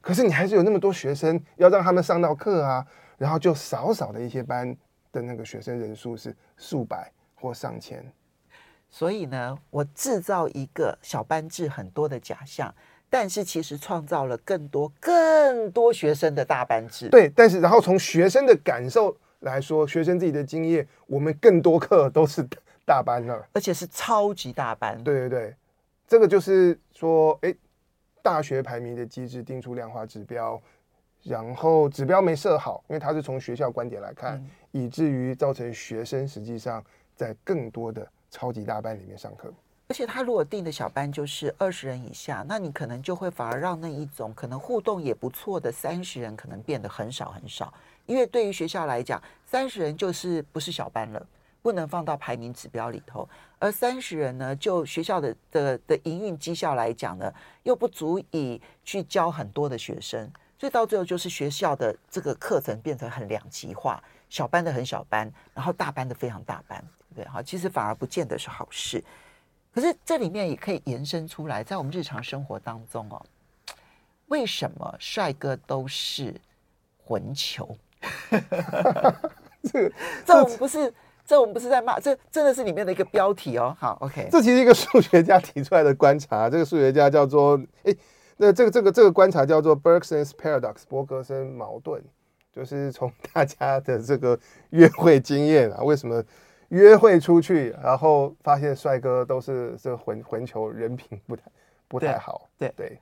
[0.00, 2.86] 可是你还是有那么多学生要让他们上到课啊。
[3.16, 4.76] 然后就少少的一些班
[5.12, 8.04] 的那个学生人数是数百或上千，
[8.90, 12.74] 所以呢，我制造一个小班制很多的假象，
[13.14, 17.08] 但是其实创造了更多更多学生的大班制。
[17.08, 22.44] 对，但是然后从学生的感受来说，学生自己的经验，我们更多课都是
[22.84, 25.00] 大班了，而且是超级大班。
[25.04, 25.54] 对对对，
[26.08, 27.54] 这个就是说，哎，
[28.20, 30.60] 大学排名的机制定出量化指标。
[31.22, 39.54] 然后指标没设好，因为他是从学校观点来看，嗯、以至于造成学生实际上在更多的超级大班里面上课。
[39.94, 47.72] 而且他如果定的小班就是二十人以下，那你可能就会反而让那一种可能互动也不错的三十人可能变得很少很少。
[48.04, 51.24] 因为对于学校来讲，三十人就是不是小班了，
[51.62, 53.28] 不能放到排名指标里头。
[53.60, 60.28] 而三十人呢，就学校的的的营运绩效来讲呢，又不足以去教很多的学生。
[60.58, 67.24] 所以到最后就是学校的这个课程变成很两极化，小班的很小班，然后大班的非常大班，对不对？
[67.32, 69.00] 哈，其实反而不见得是好事。
[69.74, 73.20] 可是这里面也可以延伸出来，在我们日常生活当中哦，
[74.28, 76.32] 为什么帅哥都是
[77.04, 77.76] 混球？
[79.64, 79.90] 这
[80.24, 80.94] 这我们不是
[81.26, 83.76] 这我们不是在骂，这真的是里面的一个标题哦。
[83.80, 87.96] 好，OK，这其实一个数学家提出来的观察，这个数学家叫做诶。
[88.36, 92.02] 那这个这个这个观察叫做 Bergson's Paradox 伯格森矛盾，
[92.52, 94.38] 就是从大家的这个
[94.70, 96.22] 约会经验啊，为什么
[96.74, 101.42] 约会出去，然后发现帅哥都是这个混混球，人品不太
[101.88, 102.48] 不太好。
[102.58, 102.98] 对对，对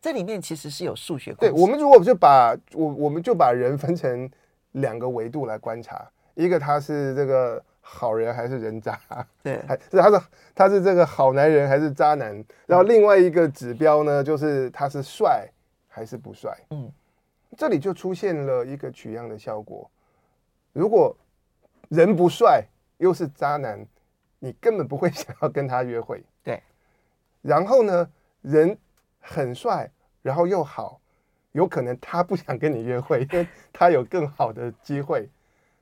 [0.00, 1.34] 这里面其实是有数学。
[1.34, 4.30] 对，我们如果就把我我们就把人分成
[4.72, 7.62] 两个维度来观察，一个他是这个。
[7.90, 9.00] 好人还是人渣？
[9.42, 12.44] 对， 还是他是他是这个好男人还是渣男？
[12.66, 15.48] 然后另外一个指标呢，就是他是帅
[15.88, 16.54] 还是不帅？
[16.68, 16.92] 嗯，
[17.56, 19.90] 这里就出现了一个取样的效果。
[20.74, 21.16] 如果
[21.88, 22.62] 人不帅
[22.98, 23.84] 又是渣男，
[24.38, 26.22] 你根本不会想要跟他约会。
[26.44, 26.62] 对。
[27.42, 28.08] 然后呢，
[28.42, 28.78] 人
[29.18, 29.90] 很帅，
[30.22, 31.00] 然后又好，
[31.52, 35.28] 有可能他不想跟你约会， 因为他有更好的机会。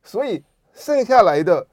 [0.02, 1.66] 所以剩下来的。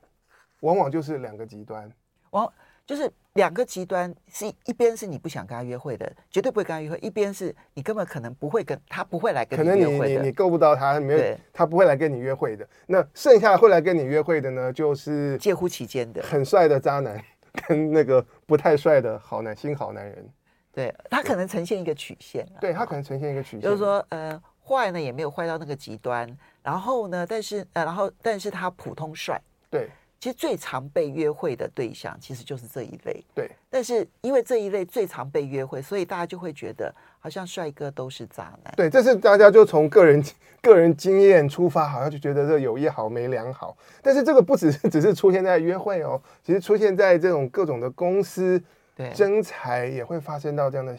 [0.62, 1.92] 往往就是两个极端，
[2.30, 2.54] 往
[2.86, 12.68] 就是两个极端，是一边是你不想跟他约会的，绝对不会跟他约会；一边是你根本可能不会跟他不会来跟你约会的，可能你你你够不到他，没有他不会来跟你约会的。
[12.86, 17.24] 那剩下会来跟你约会的呢，就是介乎其间的，很帅的渣男
[17.68, 20.30] 跟那个不太帅的好男新好男人。
[20.74, 26.28] 对，他可能呈现一个曲线，对他可能呈现一个曲线，就是说呃坏呢也没有坏到那个极端，
[26.62, 29.90] 然后呢，但是呃然后但是他普通帅，对。
[30.24, 33.52] 其实最常被约会的对象其实就是这一类，对。
[33.70, 38.74] 但是因为这一类最常被约会，所以大家就会觉得好像帅哥都是渣男。
[38.78, 40.24] 对，这是大家就从个人
[40.64, 43.76] 个人经验出发，好像就觉得这有一好没两好。
[44.02, 48.64] 但是这个不只是只是出现在约会哦，其实出现在这种各种的公司
[48.96, 50.96] 对征才也会发生到这样的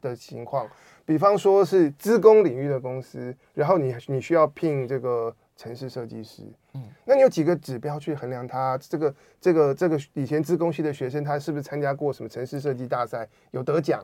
[0.00, 0.68] 的情况。
[1.04, 5.34] 比方说是资工领域的公司，然后你你需要聘这个。
[5.58, 6.44] 程式设计师，
[6.74, 8.78] 嗯，那你有几个指标去衡量他？
[8.78, 14.00] 这个这个这个以前自工系的学生，他是不是参加过什么城市设计大赛有得奖？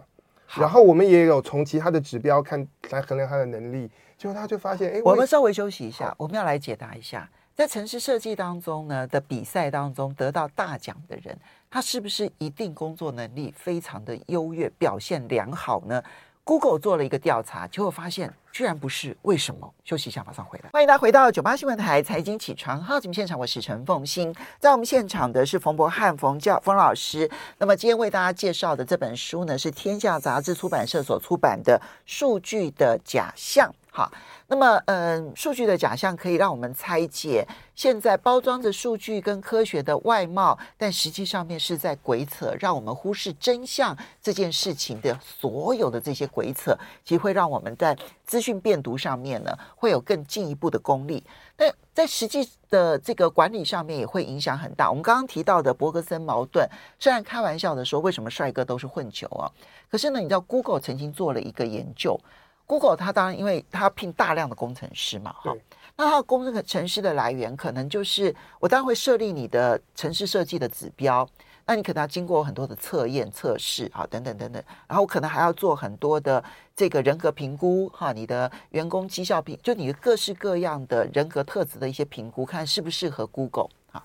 [0.56, 3.88] 然后我们也有从其他的指标看来衡量他的能力，
[4.18, 11.38] 结果他就发现，哎，我们稍微休息一下，我们要来解答一下在城市设计当中呢的比赛当中得到大奖的人，
[11.70, 16.02] 他是不是一定工作能力非常的优越，表现良好呢
[16.44, 19.16] ？Google 做了一个调查，结果发现居然不是。
[19.22, 19.72] 为什么？
[19.82, 20.68] 休息一下，马上回来。
[20.72, 27.30] 欢迎大家回到九八新闻台财经起床号节目现场，我是陈凤欣，在我们现场的是冯博翰冯教冯老师。
[27.58, 33.68] 那么今天为大家介绍的这本书呢，是天下杂志出版社所出版的《数据的假象》。
[33.94, 34.10] 好。
[34.48, 51.24] 那么，嗯，数据的假象可以让我们拆解现在包装着数据跟科学的外貌，但实际上面是在鬼扯，让我们忽视真相这件事情的所有的这些鬼扯，其实会让我们在资讯辨读上面呢，会有更进一步的功力。
[51.56, 54.90] 但在实际的这个管理上面也会影响很大。
[54.90, 59.48] 我们刚刚提到的伯格森矛盾，虽然开玩笑的说为什么帅哥都是混球啊，
[59.88, 62.20] 可是呢，你知道 Google 曾经做了一个研究。
[62.66, 65.54] Google 它当然，因为它要聘大量的工程师嘛，哈，
[65.96, 71.28] 那它的工程师的来源可能就是我当然会设立你的城市设计的指标，
[71.66, 76.42] 那你可能要经过很多的测验测试啊，等等等等，然后可能还要做很多的
[76.74, 84.02] 这个人格评估哈，你的员工绩效评，就你的各式各样的人格特质的一些评估，看适不适合 Google 啊。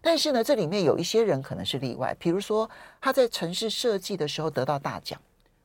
[0.00, 5.20] 但是呢，这里面有一些人可能是例外，比如说他在城市设计的时候得到大奖，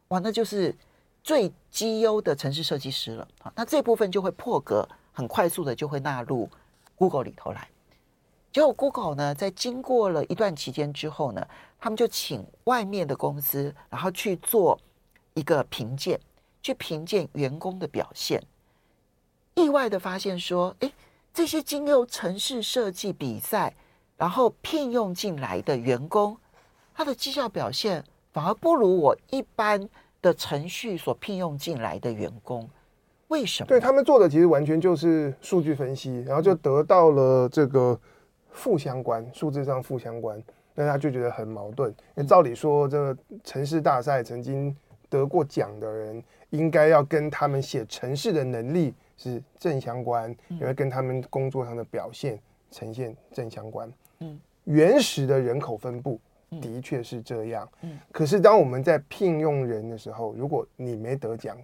[0.08, 0.76] 哇，那就是。
[1.24, 6.50] 最绩优的城市设计师了啊，那这部分就会破格，很快速的就会纳入
[6.96, 7.70] Google 里头来。
[8.52, 11.48] 结果 Google 呢，在经过了一段期间之后呢，
[11.80, 14.78] 他们就请外面的公司，然后去做
[15.34, 16.20] 一个评鉴，
[16.62, 18.44] 去评鉴员工的表现。
[19.56, 20.94] 意外的发现说，诶，
[21.34, 23.74] 这些经由城市设计比赛，
[24.18, 26.38] 然后聘用进来的员工，
[26.94, 29.90] 他的绩效表现反而不如我一般。
[30.24, 32.68] 的程序所聘用进来的员工，
[33.28, 33.68] 为什么？
[33.68, 38.00] 对他们做的其实完全就是数据分析，然后就得到了这个
[38.50, 40.42] 负相关，数字上负相关，
[40.74, 41.92] 那他就觉得很矛盾。
[42.16, 44.76] 因为照理说，这个城市大赛曾经
[45.10, 52.40] 得过奖的人，应该要跟他们写城市的能力是正相关，也会跟他们工作上的表现
[52.72, 53.92] 呈现正相关。
[54.20, 56.18] 嗯，原始的人口分布。
[56.62, 61.58] 的确是这样，嗯，可是当我们在聘用人的时候，如果你没得奖，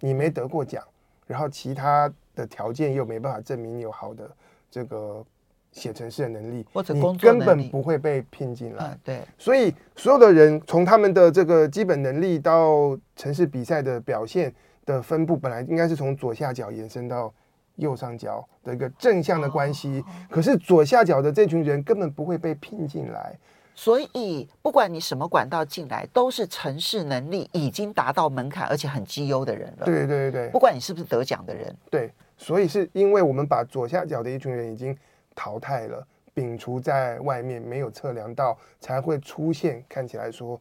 [0.00, 0.82] 你没得过奖，
[1.26, 4.30] 然后其他的条件又没办法证明你有好的
[4.70, 5.24] 这个
[5.72, 8.98] 写程式的能力，或者你根本不会被聘进来。
[9.02, 14.52] 对，所以所有的人从他们的这个基本能力到城市比赛的表现
[14.84, 17.32] 的分布，本来应该是从左下角延伸到
[17.76, 23.36] 右上角的一个正向的关系，可是左下角的这群人根本不会被聘进来。
[23.76, 29.84] 所以，不管你什么管道进来，都是城市能力已经达到门槛，而且很绩优的人了。
[29.84, 31.76] 对对对，不管你是不是得奖的人。
[31.90, 34.96] 对，所以是因为我们把左下角的一群人已经
[35.34, 36.06] 淘汰了，
[36.36, 40.58] 摒除在外面，没有测量到，才会出现看起来说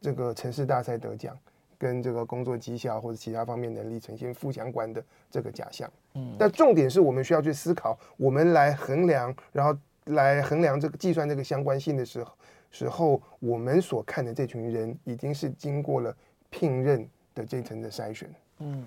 [0.00, 1.36] 这个城市大赛得奖
[1.76, 5.90] 跟这个工作绩效或者其他方面能力呈现负相关的这个假象。
[6.14, 12.32] 嗯，但重点是我们需要去思考，我们来衡量，然后来衡量这个计算这个相关性的时候。
[12.72, 16.16] 时候，我们所看的这群人已经是经过了
[16.48, 18.34] 聘任的这层的筛选。
[18.60, 18.84] 嗯，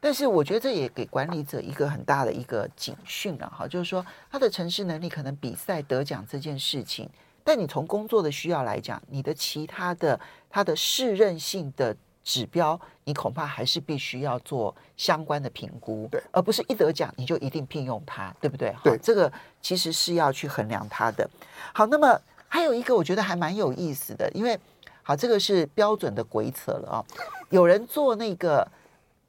[0.00, 7.08] 但是我觉得这也给管理者一个很大的一个警讯了哈，就是说他的城市能力可能比赛得奖这件事情，
[7.44, 10.18] 但你从工作的需要来讲，你的其他的
[10.50, 18.74] 他的适任性的指标，你恐怕还是必须要做相关的评估，对，而不是一得奖你就一定聘用他，对不对？
[18.82, 21.30] 对，这个其实是要去衡量他的。
[21.72, 22.20] 好，那么。
[22.52, 24.60] 还有一个我觉得还蛮有意思的，因为
[25.02, 27.04] 好，这个是标准的鬼扯了啊、哦！
[27.48, 28.68] 有人做那个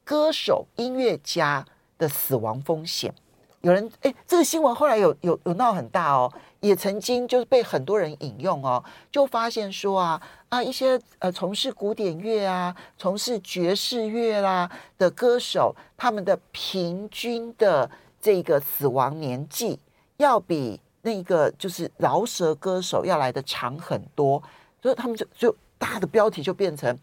[0.04, 1.64] 歌手、音乐家
[1.96, 3.14] 的死亡风险，
[3.62, 19.80] 有人哎，这个新闻后来有有有闹很大哦，也曾经就是被很多人引用哦，就发现说啊啊一些呃从事古典乐啊、从事爵士乐啦的歌手，他们的平均的这个死亡年纪
[20.18, 20.78] 要比。
[21.04, 24.42] 那个就是饶舌歌手要来的长很多，
[24.80, 26.98] 所以他们就就大的标题就变成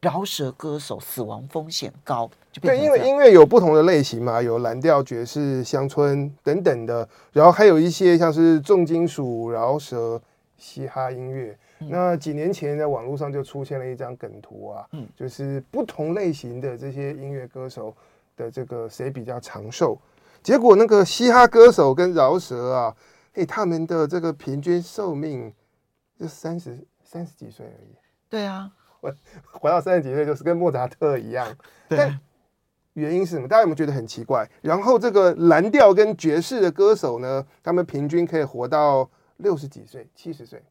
[0.00, 2.30] 饶舌歌手死亡风险高。
[2.50, 10.18] 就变对，因为音乐有不同的类型嘛，有蓝调、爵士、乡村等等的，然后还有一些像是重金属、饶舌、
[10.56, 11.54] 嘻哈音乐。
[11.80, 17.94] 嗯、那几年前在网络上就出现了一张梗图啊，嗯，就是不同类型的这些音乐歌手
[18.34, 19.98] 的这个谁比较长寿，
[20.42, 22.96] 结果那个嘻哈歌手跟饶舌啊。
[23.34, 25.52] 哎，他们的这个平均寿命
[26.18, 27.96] 就三十三十几岁而已。
[28.28, 28.70] 对啊，
[29.00, 29.12] 我
[29.52, 31.56] 活到三十几岁就是跟莫扎特一样。
[31.88, 32.18] 对。
[32.94, 33.48] 原因是什么？
[33.48, 34.46] 大家有没有觉得很奇怪？
[34.60, 39.08] 然后这个蓝调跟爵士的歌手呢，他们平均可以活到
[39.38, 40.62] 六十几岁、七十岁，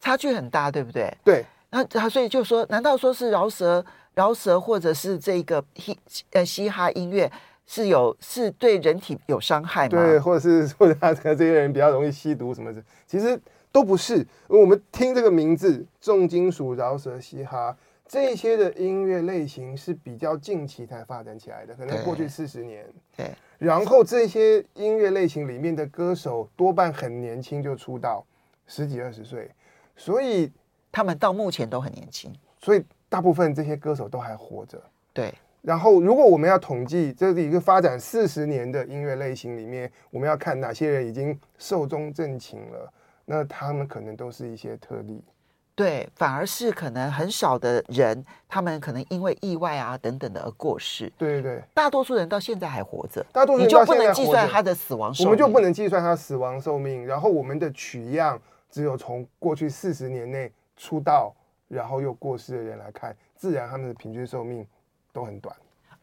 [0.00, 1.14] 差距很大，对不对？
[1.22, 1.44] 对。
[1.68, 5.98] 那他所以就说，难道说是饶舌、饶舌或者是这个嘻
[6.30, 7.30] 呃嘻哈音乐
[7.66, 9.90] 是有是对人体有伤害吗？
[9.90, 13.38] 对，或者是或者他这些人比较容易吸毒什么的，其实
[13.72, 14.26] 都不是。
[14.46, 17.76] 我们听这个名字，重金属、饶舌、嘻哈。
[18.08, 22.86] 这些的音乐类型是比较近期才发展起来的，可能过去四十年。
[23.16, 23.32] 对。
[23.58, 28.24] 然后这些音乐类型里面的歌手多半很年轻就出道，
[28.68, 29.50] 十几二十岁，
[29.96, 30.52] 所以
[30.92, 32.32] 他们到目前都很年轻。
[32.60, 34.80] 所以大部分这些歌手都还活着。
[35.12, 35.34] 对。
[35.66, 42.92] 然后如果我们要统计这是一个发展四十年的音乐类型里面，我们要看哪些人已经寿终正寝了，
[43.24, 45.20] 那他们可能都是一些特例。
[45.74, 51.12] 对，反而是可能很少的人，他们可能因为意外啊等等的而过世。
[51.18, 57.04] 对对对，大多数人到现在还活着，大多数人你就不能计算他的死亡寿命，我们就不能计算他死亡寿命。
[57.04, 58.40] 然后我们的取样
[58.70, 61.34] 只有从过去四十年内出道
[61.66, 64.64] 然后又过世的人来看，自然他们的平均寿命
[65.16, 65.56] 都很短。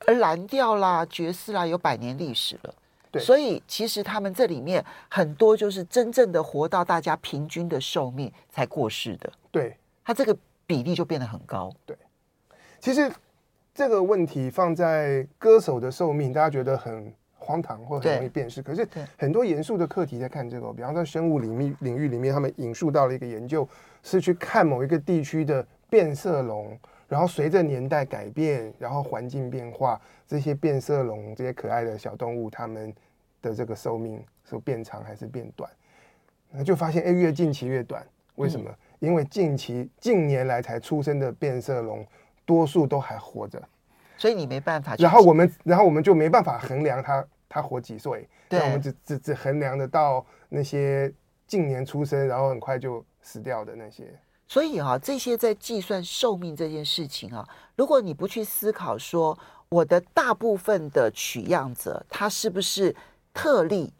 [0.08, 2.74] 而蓝调啦、爵士啦有百年历史了。
[3.12, 9.32] 对所以其实他们这里面很多就是真正的活到大家平均的寿命才过世的。
[9.52, 10.36] 对，他这个
[10.66, 11.72] 比例就变得很高。
[11.86, 11.96] 对，
[12.80, 13.12] 其实
[13.72, 18.64] 这个问题放在歌手的寿命，大家觉得很荒唐或很容易辨识。
[18.64, 23.68] 可是很多严肃的课题在看这个，比方说生物领域领域里面，他们引述到了一个研究，
[24.02, 26.76] 是去看某一个地区的变色龙。
[27.14, 32.92] 然后随着年代改变，然后环境变化，这些变色龙这些可爱的小动物，它们
[33.40, 35.70] 的这个寿命是变长还是变短？
[36.50, 38.04] 那就发现，哎，越近期越短。
[38.34, 38.68] 为什么？
[38.68, 42.04] 嗯、因为近期近年来才出生的变色龙，
[42.46, 43.62] 多数都还活着，
[44.18, 44.96] 所以你没办法。
[44.98, 48.28] 然后我们，然后我们就没办法衡量它它活几岁。
[48.50, 51.14] 对，我们只只只衡量得到那些
[51.46, 54.12] 近年出生，然后很快就死掉的那些。
[54.54, 57.44] 所以啊，这些在计算寿命这件事情啊，
[57.76, 59.36] 如果你不去思考说
[59.68, 62.96] 我的大部分的取样者他是不是
[63.34, 63.92] 特例，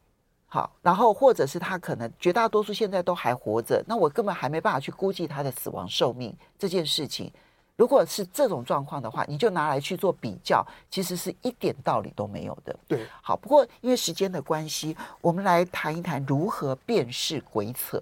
[0.46, 7.34] 好，然后或者是他可能绝大多数现在都还活着，那我根本还没办法去估计他的死亡寿命这件事情。
[7.76, 12.80] 如果是这种状况的话，你就拿来去做比较，其实是一点道理都没有的。
[12.88, 18.00] 对，好，不过因为时间的关系，我们来谈一谈如何辨识鬼扯。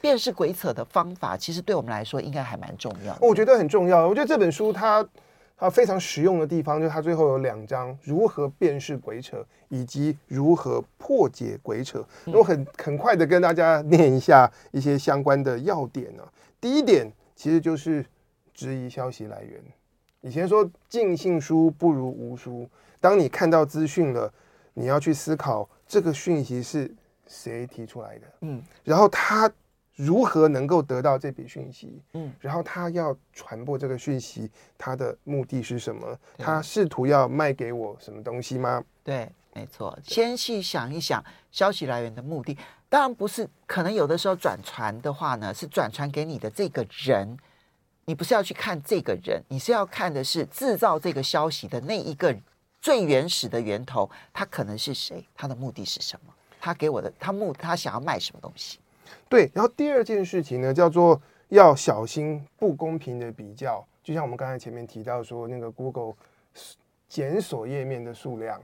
[0.00, 3.18] 辨识鬼扯的方法，其实对我们来说应该还蛮重要的。
[3.20, 4.08] 我觉得很重要。
[4.08, 5.06] 我觉得这本书它
[5.56, 12.02] 它非常实用的地方，就是它最后有两章如何辨识鬼扯，以及如何破解鬼扯。
[12.26, 16.32] 我很很快的跟大家念一下一些相关的要点呢、啊。
[16.58, 18.02] 第一点其实就是
[18.54, 19.62] 质疑消息来源。
[20.22, 22.66] 以前说尽信书不如无书，
[23.00, 24.32] 当你看到资讯了，
[24.72, 26.90] 你要去思考这个讯息是
[27.26, 28.26] 谁提出来的。
[28.40, 29.50] 嗯，然后他。
[30.04, 32.02] 如何能够得到这笔讯息？
[32.14, 36.18] 嗯，然后他要传播这个讯息，他的目的是什么？
[36.38, 38.82] 他试图要卖给我什么东西吗？
[39.04, 39.96] 对，没错。
[40.02, 41.22] 先去想一想
[41.52, 42.56] 消息来源的目的，
[42.88, 43.48] 当然不是。
[43.66, 47.36] 可能有的时候转传的话呢，是转传给你的这个人，
[48.06, 52.34] 你不是要去看这个人，你是要看的是制造这个消息的那一个
[52.80, 55.24] 最原始的源头，他可能是谁？
[55.34, 56.32] 他的目的是什么？
[56.58, 58.78] 他给我的，他目他想要卖什么东西？
[59.28, 63.86] 对，然后第二件事情呢，叫做要小心不公平的比较。
[64.02, 66.14] 就像我们刚才前面提到说，那个 Google
[67.08, 68.60] 检索页面的数量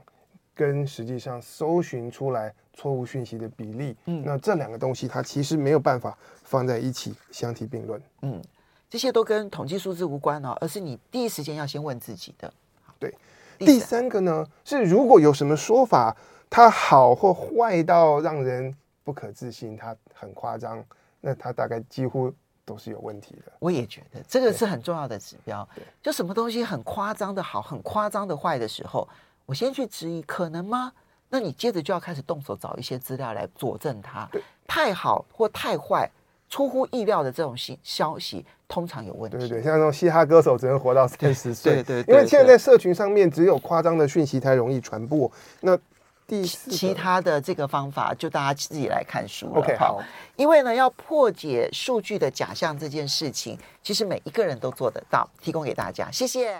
[0.53, 8.01] 跟实际上搜寻出来错误讯息的比例，嗯，那这两个东西它其实没有办法放在一起相提并论。
[8.23, 8.41] 嗯，
[8.89, 12.51] 这些都跟统计数字无关哦，而是你第一时间要先问自己的。
[12.99, 13.13] 对，
[13.59, 16.17] 第三个呢是如果有什么说法，
[16.49, 18.75] 它好或坏到让人。
[19.07, 20.83] 不可置信，它很夸张，
[21.21, 22.29] 那它大概几乎
[22.65, 23.53] 都是有问题的。
[23.59, 25.65] 我也觉得这个是很重要的指标。
[25.73, 29.07] 对，就什么东西很夸张的好，很夸张的坏的时候，
[29.45, 30.91] 我先去质疑，可能吗？
[31.29, 34.27] 那你接着就要开始动手找一些资料来佐证它。
[34.29, 36.11] 对，太好或太坏，
[36.49, 39.37] 出乎意料的这种信消息，通常有问题。
[39.37, 45.31] 对对，像那种嘻哈歌手只能活到三十岁，对对，对，对，因为现在在社群上面，只有夸张的讯息才容易传播。
[45.61, 45.79] 那
[46.27, 49.61] 第四其他的这个方法，就大家自己来看书了。
[49.61, 50.03] OK，好。
[50.35, 56.11] 因为呢，要破解数据的假象这件事情，其实每一个人都做得到，提供给大家。
[56.11, 56.55] 谢谢。